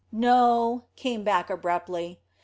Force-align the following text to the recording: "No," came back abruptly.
"No," 0.11 0.85
came 0.95 1.23
back 1.23 1.51
abruptly. 1.51 2.19